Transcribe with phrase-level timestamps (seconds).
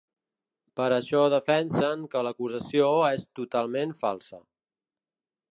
[0.79, 4.45] Per això defensen que l’acusació és ‘totalment falsa’.